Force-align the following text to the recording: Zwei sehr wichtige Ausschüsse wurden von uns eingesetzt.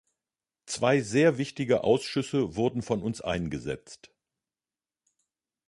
Zwei 0.65 1.01
sehr 1.01 1.37
wichtige 1.37 1.83
Ausschüsse 1.83 2.55
wurden 2.55 2.81
von 2.81 3.03
uns 3.03 3.21
eingesetzt. 3.21 4.11